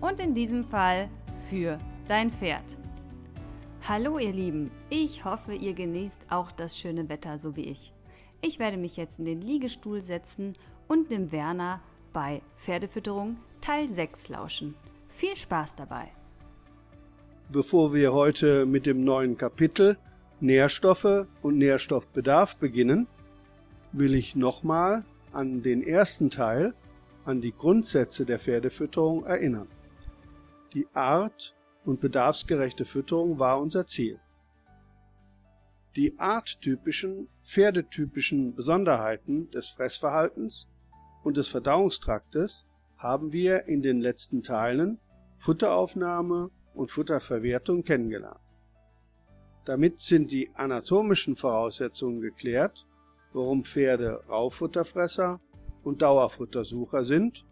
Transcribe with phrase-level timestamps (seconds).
[0.00, 1.08] Und in diesem Fall
[1.50, 2.76] für dein Pferd.
[3.88, 7.92] Hallo ihr Lieben, ich hoffe, ihr genießt auch das schöne Wetter so wie ich.
[8.40, 10.54] Ich werde mich jetzt in den Liegestuhl setzen
[10.86, 11.80] und dem Werner
[12.12, 14.74] bei Pferdefütterung Teil 6 lauschen.
[15.08, 16.08] Viel Spaß dabei!
[17.48, 19.96] Bevor wir heute mit dem neuen Kapitel
[20.38, 23.08] Nährstoffe und Nährstoffbedarf beginnen,
[23.90, 26.74] will ich nochmal an den ersten Teil,
[27.24, 29.66] an die Grundsätze der Pferdefütterung erinnern.
[30.74, 34.20] Die Art und bedarfsgerechte Fütterung war unser Ziel.
[35.96, 40.68] Die arttypischen, pferdetypischen Besonderheiten des Fressverhaltens
[41.24, 42.66] und des Verdauungstraktes
[42.98, 44.98] haben wir in den letzten Teilen
[45.38, 48.40] Futteraufnahme und Futterverwertung kennengelernt.
[49.64, 52.86] Damit sind die anatomischen Voraussetzungen geklärt
[53.32, 55.40] warum Pferde Raufutterfresser
[55.82, 57.46] und Dauerfuttersucher sind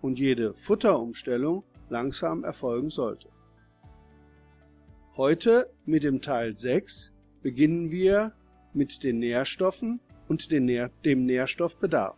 [0.00, 3.28] und jede Futterumstellung langsam erfolgen sollte.
[5.16, 7.12] Heute mit dem Teil 6
[7.42, 8.32] beginnen wir
[8.72, 12.16] mit den Nährstoffen und dem Nährstoffbedarf.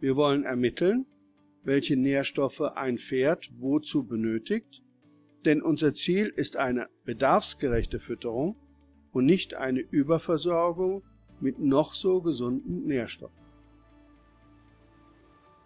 [0.00, 1.06] Wir wollen ermitteln,
[1.62, 4.82] welche Nährstoffe ein Pferd wozu benötigt,
[5.44, 8.56] denn unser Ziel ist eine bedarfsgerechte Fütterung
[9.12, 11.04] und nicht eine Überversorgung
[11.40, 13.36] mit noch so gesunden Nährstoffen.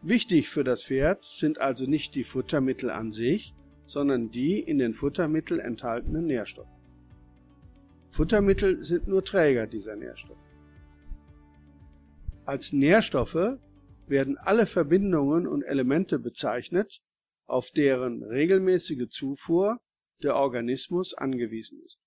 [0.06, 3.54] Wichtig für das Pferd sind also nicht die Futtermittel an sich,
[3.86, 6.68] sondern die in den Futtermitteln enthaltenen Nährstoffe.
[8.10, 10.44] Futtermittel sind nur Träger dieser Nährstoffe.
[12.44, 13.58] Als Nährstoffe
[14.06, 17.00] werden alle Verbindungen und Elemente bezeichnet,
[17.46, 19.80] auf deren regelmäßige Zufuhr
[20.22, 21.98] der Organismus angewiesen ist.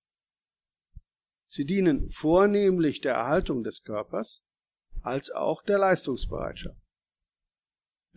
[1.47, 4.45] Sie dienen vornehmlich der Erhaltung des Körpers
[5.01, 6.86] als auch der Leistungsbereitschaft.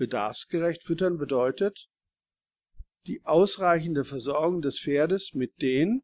[0.00, 1.91] Bedarfsgerecht füttern bedeutet
[3.06, 6.03] die ausreichende Versorgung des Pferdes mit den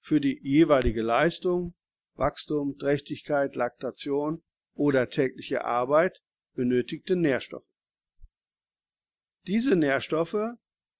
[0.00, 1.74] für die jeweilige Leistung,
[2.14, 6.22] Wachstum, Trächtigkeit, Laktation oder tägliche Arbeit
[6.54, 7.68] benötigten Nährstoffen.
[9.46, 10.56] Diese Nährstoffe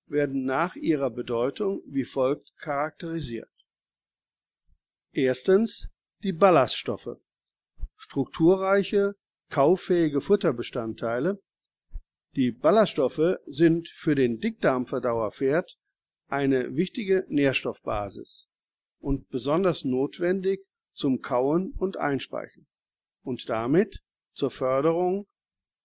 [0.06, 3.48] werden nach ihrer Bedeutung wie folgt charakterisiert
[5.12, 5.88] Erstens
[6.22, 7.16] die Ballaststoffe,
[7.96, 9.14] strukturreiche,
[9.48, 11.40] kauffähige Futterbestandteile.
[12.36, 15.78] Die Ballaststoffe sind für den Dickdarmverdauerpferd
[16.26, 18.48] eine wichtige Nährstoffbasis
[18.98, 22.66] und besonders notwendig zum Kauen und Einspeichen
[23.22, 24.02] und damit
[24.32, 25.28] zur Förderung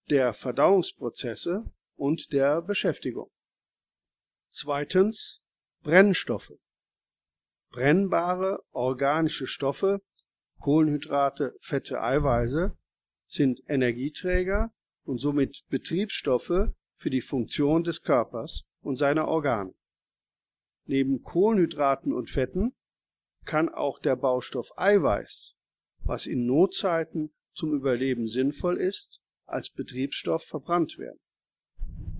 [0.08, 3.30] der Verdauungsprozesse und der Beschäftigung.
[4.48, 5.42] Zweitens
[5.82, 6.52] Brennstoffe
[7.70, 10.02] Brennbare organische Stoffe
[10.58, 12.76] (Kohlenhydrate, Fette, Eiweiße)
[13.26, 14.72] sind Energieträger
[15.10, 19.74] und somit Betriebsstoffe für die Funktion des Körpers und seiner Organe.
[20.86, 22.76] Neben Kohlenhydraten und Fetten
[23.44, 25.56] kann auch der Baustoff Eiweiß,
[26.04, 31.18] was in Notzeiten zum Überleben sinnvoll ist, als Betriebsstoff verbrannt werden.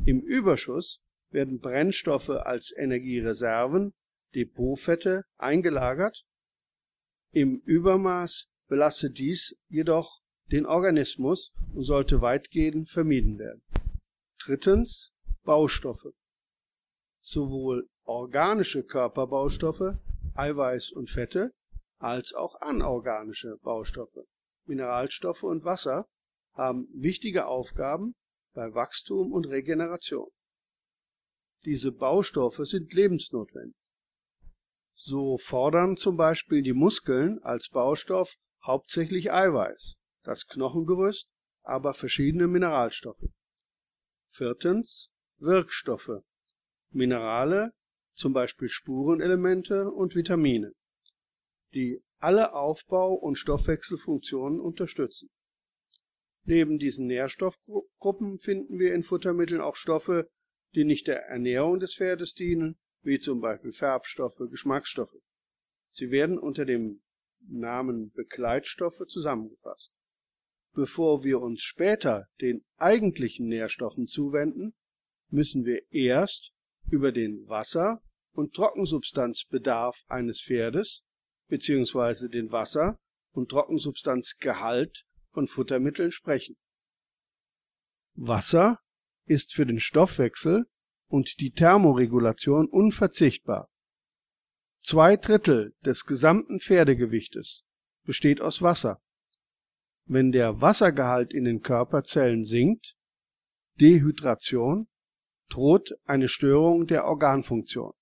[0.04, 1.00] Im Überschuss
[1.30, 3.94] werden Brennstoffe als Energiereserven
[4.34, 6.24] Depotfette eingelagert,
[7.30, 10.19] im Übermaß belastet dies jedoch
[10.50, 13.62] den Organismus und sollte weitgehend vermieden werden.
[14.38, 15.12] Drittens
[15.42, 16.12] Baustoffe.
[17.20, 19.98] Sowohl organische Körperbaustoffe,
[20.34, 21.52] Eiweiß und Fette,
[21.98, 24.26] als auch anorganische Baustoffe,
[24.64, 26.06] Mineralstoffe und Wasser
[26.54, 28.14] haben wichtige Aufgaben
[28.54, 30.28] bei Wachstum und Regeneration.
[31.64, 33.76] Diese Baustoffe sind lebensnotwendig
[35.02, 41.30] so fordern zum Beispiel die Muskeln als Baustoff hauptsächlich Eiweiß, das Knochengerüst
[41.62, 43.24] aber verschiedene Mineralstoffe.
[44.28, 46.22] Viertens Wirkstoffe,
[46.90, 47.72] Minerale,
[48.14, 50.72] zum Beispiel Spurenelemente und Vitamine,
[51.72, 55.30] die alle Aufbau- und Stoffwechselfunktionen unterstützen.
[56.44, 60.28] Neben diesen Nährstoffgruppen finden wir in Futtermitteln auch Stoffe,
[60.74, 65.16] die nicht der Ernährung des Pferdes dienen, wie zum Beispiel Färbstoffe, Geschmacksstoffe.
[65.90, 67.02] Sie werden unter dem
[67.40, 69.94] Namen Begleitstoffe zusammengefasst.
[70.72, 74.74] Bevor wir uns später den eigentlichen Nährstoffen zuwenden,
[75.28, 76.52] müssen wir erst
[76.88, 78.02] über den Wasser-
[78.32, 81.02] und Trockensubstanzbedarf eines Pferdes
[81.48, 82.28] bzw.
[82.28, 82.98] den Wasser-
[83.32, 86.56] und Trockensubstanzgehalt von Futtermitteln sprechen.
[88.14, 88.80] Wasser
[89.24, 90.66] ist für den Stoffwechsel
[91.08, 93.68] und die Thermoregulation unverzichtbar.
[94.82, 97.64] Zwei Drittel des gesamten Pferdegewichtes
[98.04, 99.02] besteht aus Wasser.
[100.12, 102.96] Wenn der Wassergehalt in den Körperzellen sinkt,
[103.78, 104.88] Dehydration,
[105.48, 107.92] droht eine Störung der Organfunktion.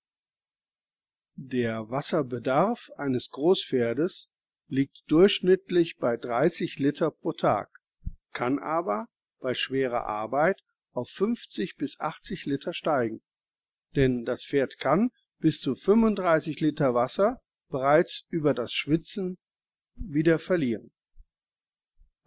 [1.35, 4.31] Der Wasserbedarf eines Großpferdes
[4.69, 7.69] liegt durchschnittlich bei 30 Liter pro Tag,
[8.33, 9.09] kann aber
[9.39, 10.63] bei schwerer Arbeit
[10.93, 13.21] auf 50 bis 80 Liter steigen.
[13.97, 19.37] Denn das Pferd kann bis zu 35 Liter Wasser bereits über das Schwitzen
[19.95, 20.91] wieder verlieren.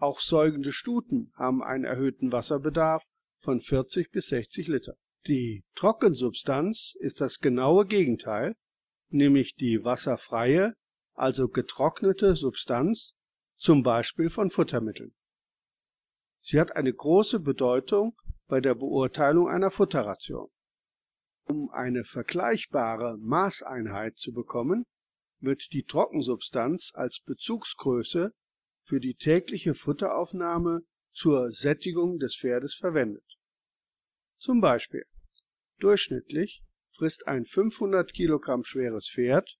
[0.02, 3.06] Auch säugende Stuten haben einen erhöhten Wasserbedarf
[3.38, 4.96] von 40 bis 60 Liter.
[5.28, 8.56] Die Trockensubstanz ist das genaue Gegenteil,
[9.10, 10.74] nämlich die wasserfreie,
[11.14, 13.14] also getrocknete Substanz,
[13.58, 15.14] zum Beispiel von Futtermitteln.
[16.40, 20.50] Sie hat eine große Bedeutung bei der Beurteilung einer Futterration.
[21.44, 24.84] Um eine vergleichbare Maßeinheit zu bekommen,
[25.42, 28.34] wird die Trockensubstanz als Bezugsgröße
[28.92, 30.82] für die tägliche Futteraufnahme
[31.14, 33.24] zur Sättigung des Pferdes verwendet.
[34.38, 35.06] Zum Beispiel
[35.80, 36.66] durchschnittlich
[36.98, 39.56] frisst ein 500 Kilogramm schweres Pferd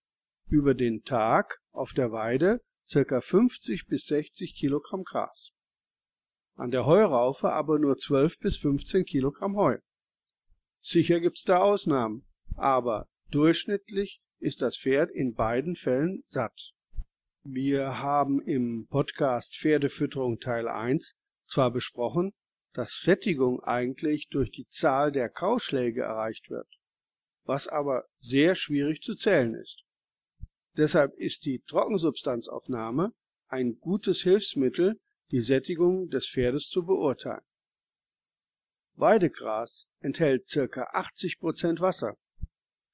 [0.48, 2.60] über den Tag auf der Weide
[2.92, 3.22] ca.
[3.22, 5.52] 50 bis 60 Kilogramm Gras.
[6.54, 9.78] An der Heuraufe aber nur 12 bis 15 Kilogramm Heu.
[10.82, 16.74] Sicher gibt's da Ausnahmen, aber durchschnittlich ist das Pferd in beiden Fällen satt.
[17.44, 21.16] Wir haben im Podcast Pferdefütterung Teil 1
[21.48, 22.34] zwar besprochen,
[22.72, 26.68] dass Sättigung eigentlich durch die Zahl der Kauschläge erreicht wird,
[27.42, 29.82] was aber sehr schwierig zu zählen ist.
[30.76, 33.12] Deshalb ist die Trockensubstanzaufnahme
[33.48, 35.00] ein gutes Hilfsmittel,
[35.32, 37.44] die Sättigung des Pferdes zu beurteilen.
[38.94, 40.84] Weidegras enthält ca.
[40.92, 42.16] 80 Prozent Wasser,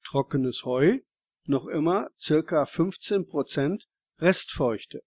[0.03, 1.01] trockenes Heu
[1.43, 2.65] noch immer ca.
[2.65, 3.88] 15 Prozent
[4.19, 5.01] Restfeuchte.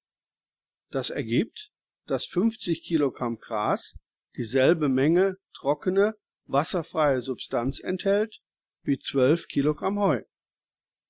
[0.91, 1.71] Das ergibt,
[2.07, 3.95] dass 50 Kilogramm Gras
[4.37, 6.15] dieselbe Menge trockene,
[6.47, 8.41] wasserfreie Substanz enthält
[8.83, 10.23] wie 12 Kilogramm Heu.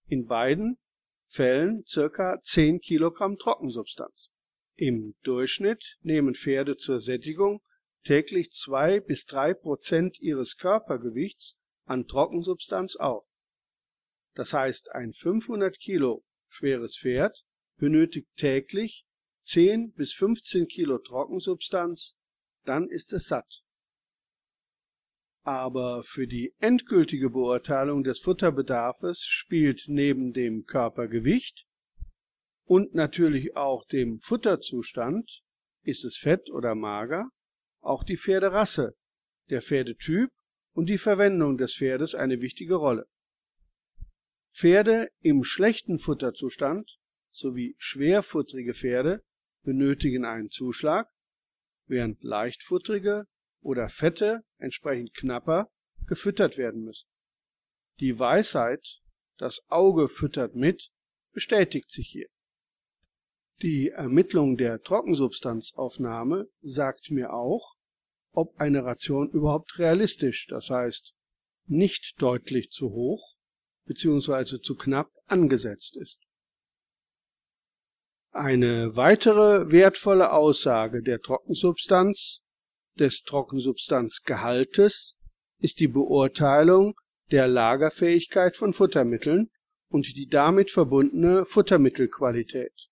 [0.07, 0.79] In beiden
[1.27, 4.31] Fällen circa 10 Kilogramm Trockensubstanz.
[4.75, 7.63] Im Durchschnitt nehmen Pferde zur Sättigung
[8.05, 13.25] täglich zwei bis drei Prozent ihres Körpergewichts an Trockensubstanz auf.
[14.35, 17.45] Das heißt, ein 500 Kilo schweres Pferd
[17.83, 19.05] benötigt täglich
[19.43, 22.17] 10 bis 15 Kilo Trockensubstanz,
[22.65, 23.65] dann ist es satt.
[25.43, 31.67] Aber für die endgültige Beurteilung des Futterbedarfes spielt neben dem Körpergewicht
[32.65, 35.43] und natürlich auch dem Futterzustand,
[35.83, 37.31] ist es fett oder mager,
[37.81, 38.95] auch die Pferderasse,
[39.51, 40.31] der Pferdetyp
[40.73, 43.07] und die Verwendung des Pferdes eine wichtige Rolle.
[44.55, 47.02] Pferde im schlechten Futterzustand
[47.33, 49.25] sowie schwerfutterige Pferde
[49.63, 51.09] benötigen einen Zuschlag,
[51.87, 53.27] während leichtfutterige
[53.61, 55.71] oder fette, entsprechend knapper,
[56.07, 57.09] gefüttert werden müssen.
[58.01, 59.01] Die Weisheit,
[59.39, 60.91] das Auge füttert mit,
[61.33, 62.29] bestätigt sich hier.
[63.63, 67.77] Die Ermittlung der Trockensubstanzaufnahme sagt mir auch,
[68.33, 71.15] ob eine Ration überhaupt realistisch, das heißt
[71.67, 73.37] nicht deutlich zu hoch
[73.85, 74.61] bzw.
[74.61, 76.23] zu knapp angesetzt ist.
[78.35, 82.41] Eine weitere wertvolle Aussage der Trockensubstanz
[82.99, 85.19] des Trockensubstanzgehaltes
[85.59, 86.95] ist die Beurteilung
[87.31, 89.51] der Lagerfähigkeit von Futtermitteln
[89.91, 92.89] und die damit verbundene Futtermittelqualität.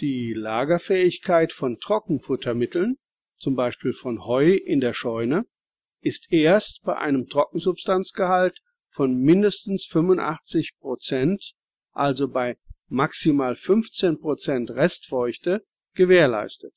[0.00, 2.96] Die Lagerfähigkeit von Trockenfuttermitteln,
[3.36, 5.44] zum Beispiel von Heu in der Scheune,
[6.00, 11.52] ist erst bei einem Trockensubstanzgehalt von mindestens 85 Prozent,
[11.92, 12.56] also bei
[12.88, 15.64] maximal 15 Prozent Restfeuchte,
[15.94, 16.74] gewährleistet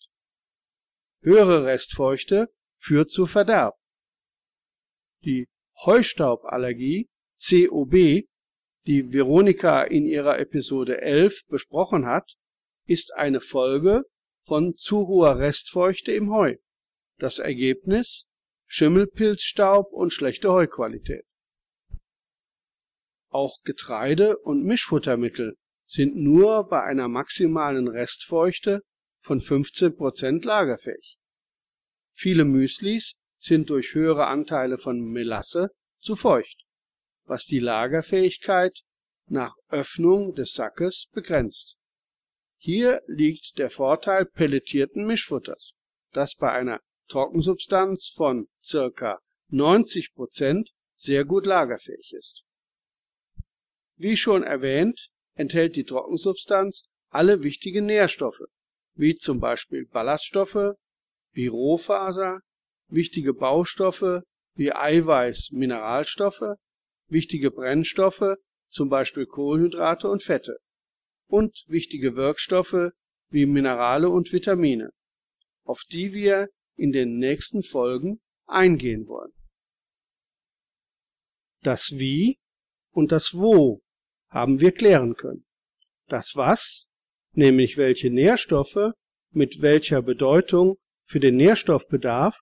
[1.23, 3.75] Höhere Restfeuchte führt zu Verderb.
[5.23, 5.47] Die
[5.85, 8.25] Heustauballergie (COB),
[8.87, 12.37] die Veronika in ihrer Episode 11 besprochen hat,
[12.87, 14.03] ist eine Folge
[14.41, 16.55] von zu hoher Restfeuchte im Heu.
[17.19, 18.27] Das Ergebnis
[18.65, 21.25] Schimmelpilzstaub und schlechte Heuqualität.
[23.29, 25.55] Auch Getreide und Mischfuttermittel
[25.91, 28.81] sind nur bei einer maximalen Restfeuchte
[29.19, 31.17] von 15 Prozent lagerfähig.
[32.13, 35.69] Viele Müslis sind durch höhere Anteile von Melasse
[36.00, 36.63] zu feucht.
[37.25, 38.81] was die Lagerfähigkeit
[39.27, 41.77] nach Öffnung des Sackes begrenzt.
[42.57, 45.74] Hier liegt der Vorteil pelletierten Mischfutters,
[46.12, 49.19] das bei einer Trockensubstanz von ca.
[49.50, 52.43] 90% sehr gut lagerfähig ist.
[53.95, 58.43] Wie schon erwähnt, enthält die Trockensubstanz alle wichtigen Nährstoffe,
[58.95, 60.75] wie zum Beispiel Ballaststoffe,
[61.33, 62.41] wie Rohfaser,
[62.88, 64.21] wichtige Baustoffe
[64.55, 66.55] wie Eiweiß, Mineralstoffe,
[67.07, 68.35] wichtige Brennstoffe,
[68.69, 70.57] zum Beispiel Kohlenhydrate und Fette,
[71.27, 72.91] und wichtige Wirkstoffe
[73.29, 74.91] wie Minerale und Vitamine,
[75.63, 79.31] auf die wir in den nächsten Folgen eingehen wollen.
[81.61, 82.38] Das Wie
[82.91, 83.81] und das Wo
[84.31, 85.45] haben wir klären können.
[86.07, 86.88] Das Was,
[87.33, 88.93] nämlich welche Nährstoffe
[89.31, 92.39] mit welcher Bedeutung für den Nährstoffbedarf,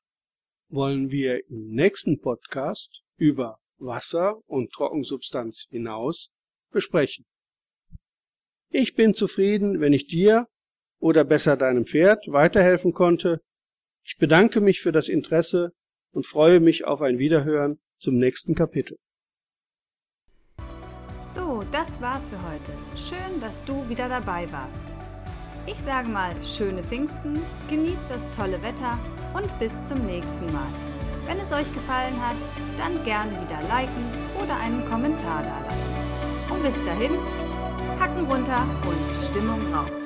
[0.70, 6.32] wollen wir im nächsten Podcast über Wasser und Trockensubstanz hinaus
[6.72, 7.26] besprechen.
[8.70, 10.48] Ich bin zufrieden, wenn ich dir
[11.00, 13.42] oder besser deinem Pferd weiterhelfen konnte.
[14.04, 15.72] Ich bedanke mich für das Interesse
[16.12, 18.98] und freue mich auf ein Wiederhören zum nächsten Kapitel.
[21.34, 22.72] So, das war's für heute.
[22.96, 24.82] Schön, dass du wieder dabei warst.
[25.68, 28.98] Ich sage mal, schöne Pfingsten, genießt das tolle Wetter
[29.36, 30.68] und bis zum nächsten Mal.
[31.28, 32.38] Wenn es euch gefallen hat,
[32.80, 34.06] dann gerne wieder liken
[34.44, 36.50] oder einen Kommentar dalassen.
[36.50, 37.12] Und bis dahin,
[38.00, 39.99] Hacken runter und Stimmung rauf.